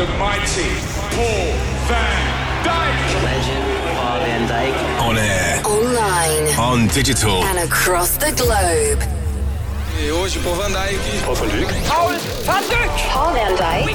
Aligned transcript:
the 0.00 0.06
mighty 0.16 0.70
Paul 1.12 1.52
van 1.84 2.24
Dyk. 2.64 3.22
Legend 3.22 3.64
Paul 3.96 4.18
van 4.20 4.48
Dyk. 4.48 4.74
On 5.06 5.18
air, 5.18 5.60
Online 5.66 6.48
on 6.58 6.88
digital, 6.88 7.44
and 7.44 7.58
across 7.58 8.16
the 8.16 8.32
globe. 8.32 9.02
E 10.00 10.08
hoje, 10.08 10.38
Paul 10.40 10.54
van 10.54 10.72
Dyk. 10.72 10.96
Paul 11.26 11.34
van 13.34 13.56
Dyk. 13.56 13.94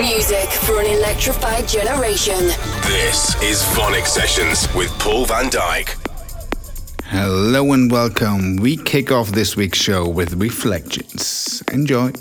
Music 0.00 0.48
for 0.48 0.80
an 0.80 0.86
electrified 0.86 1.68
generation. 1.68 2.40
this 2.86 3.36
is 3.42 3.62
VONYC 3.76 4.06
Sessions 4.06 4.66
with 4.74 4.90
Paul 4.98 5.26
van 5.26 5.50
Dyk. 5.50 5.96
Hello 7.04 7.72
and 7.74 7.92
welcome. 7.92 8.56
We 8.56 8.78
kick 8.78 9.12
off 9.12 9.32
this 9.32 9.56
week's 9.56 9.78
show 9.78 10.08
with 10.08 10.40
Reflections. 10.40 11.62
Enjoy. 11.70 12.12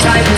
Type 0.00 0.37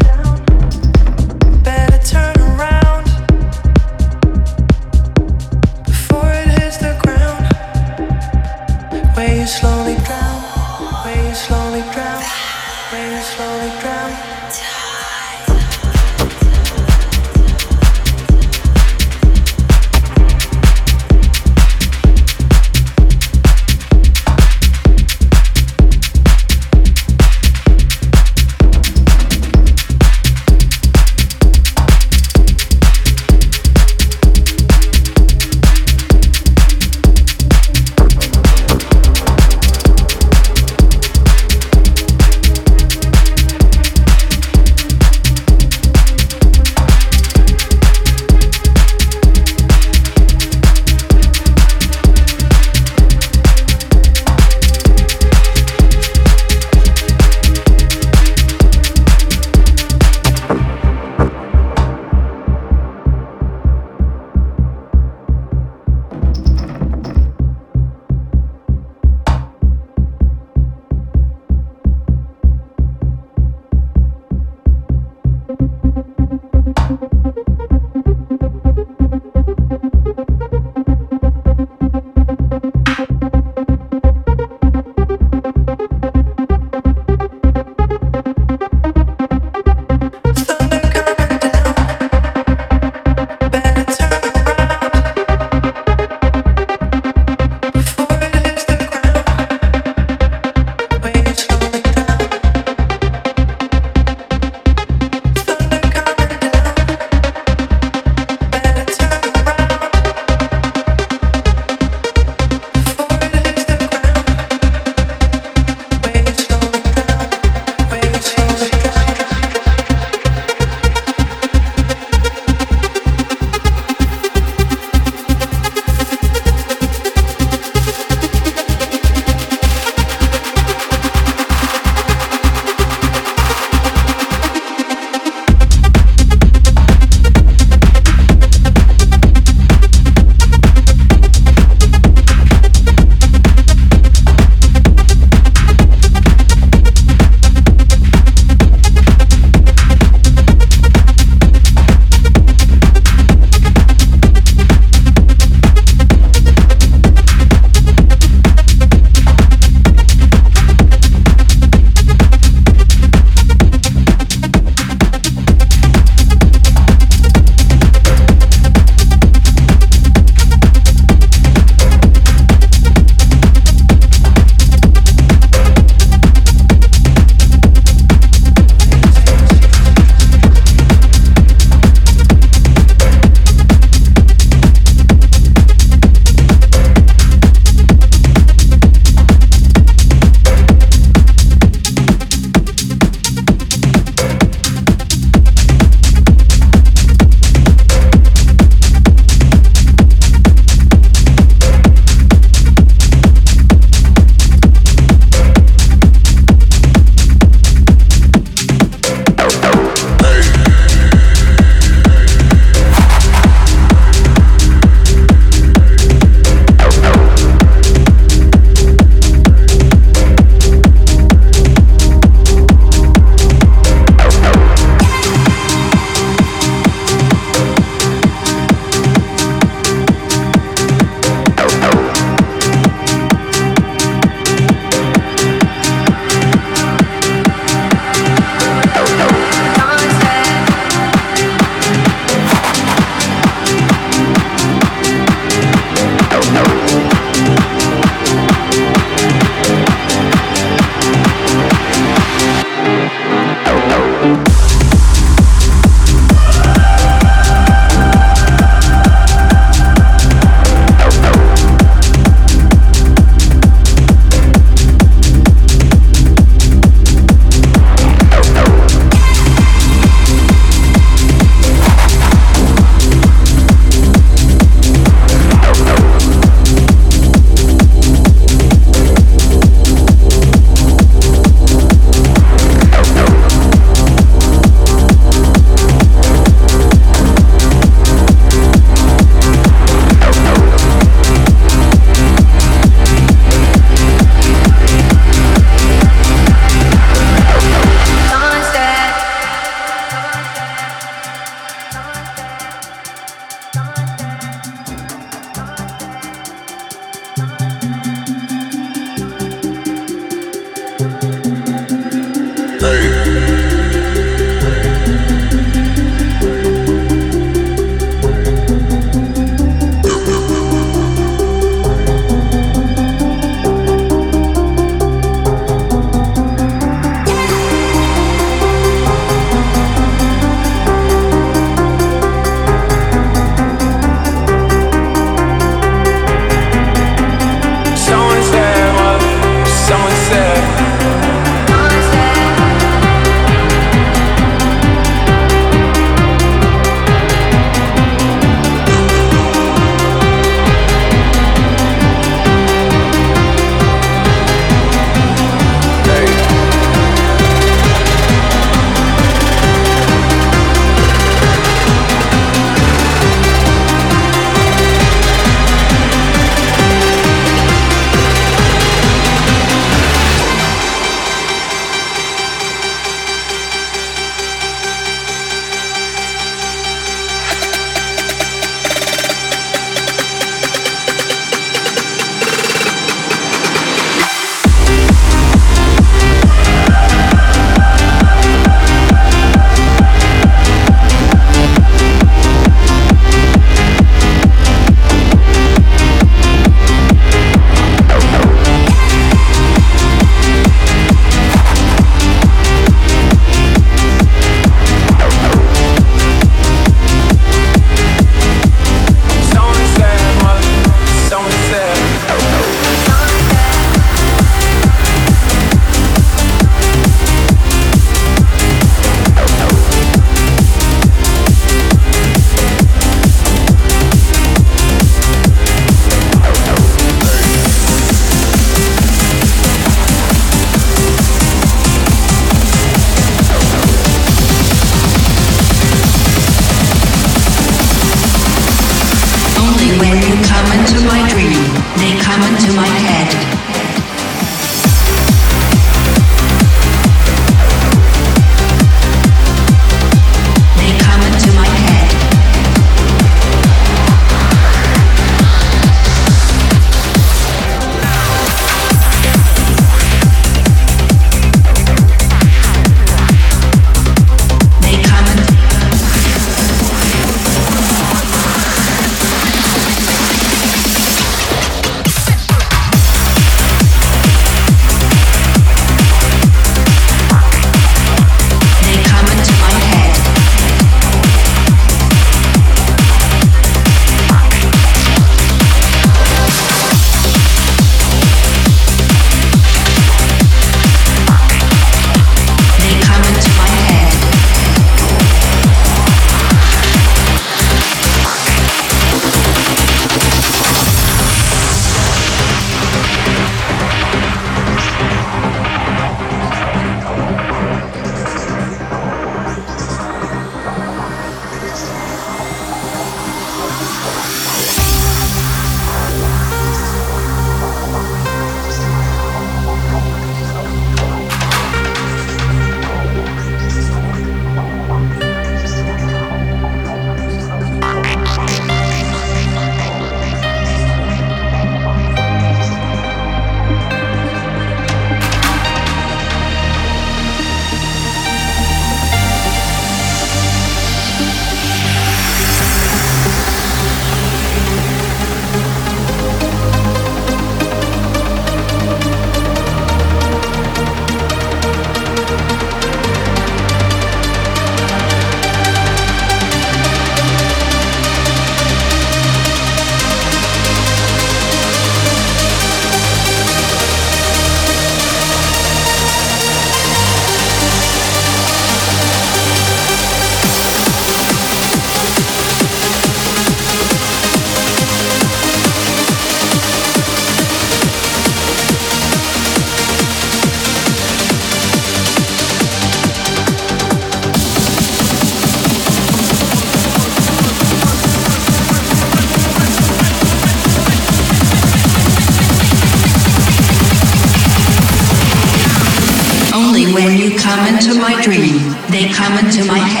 come 599.21 599.45
into 599.45 599.65
my 599.65 599.77
head. 599.77 600.00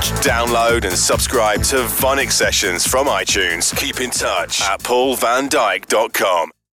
Download 0.00 0.84
and 0.84 0.96
subscribe 0.96 1.62
to 1.64 1.76
VONYC 1.76 2.32
Sessions 2.32 2.86
from 2.86 3.06
iTunes. 3.06 3.76
Keep 3.76 4.00
in 4.00 4.10
touch 4.10 4.60
at 4.62 4.80
paulvandyk.com. 4.80 6.50